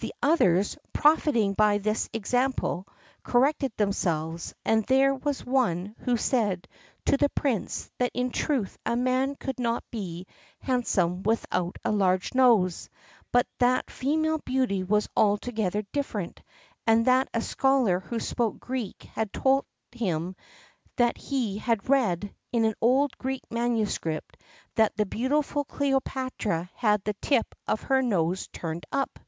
The 0.00 0.12
others, 0.20 0.76
profiting 0.92 1.54
by 1.54 1.78
this 1.78 2.10
example, 2.12 2.88
corrected 3.22 3.70
themselves, 3.76 4.52
and 4.64 4.82
there 4.86 5.14
was 5.14 5.46
one 5.46 5.94
who 6.00 6.16
said 6.16 6.66
to 7.04 7.16
the 7.16 7.28
Prince, 7.28 7.88
that 7.98 8.10
in 8.12 8.30
truth 8.30 8.76
a 8.84 8.96
man 8.96 9.36
could 9.36 9.60
not 9.60 9.84
be 9.92 10.26
handsome 10.58 11.22
without 11.22 11.76
a 11.84 11.92
large 11.92 12.34
nose, 12.34 12.90
but 13.30 13.46
that 13.58 13.88
female 13.88 14.38
beauty 14.38 14.82
was 14.82 15.08
altogether 15.16 15.82
different, 15.92 16.42
and 16.84 17.04
that 17.04 17.28
a 17.32 17.40
scholar 17.40 18.00
who 18.00 18.18
spoke 18.18 18.58
Greek 18.58 19.04
had 19.14 19.32
told 19.32 19.64
him 19.92 20.34
that 20.96 21.16
he 21.16 21.58
had 21.58 21.88
read, 21.88 22.34
in 22.50 22.64
an 22.64 22.74
old 22.80 23.16
Greek 23.16 23.44
manuscript, 23.48 24.36
that 24.74 24.96
the 24.96 25.06
beautiful 25.06 25.62
Cleopatra 25.64 26.68
had 26.74 27.04
the 27.04 27.14
tip 27.22 27.54
of 27.68 27.82
her 27.82 28.02
nose 28.02 28.48
turned 28.48 28.84
up. 28.90 29.20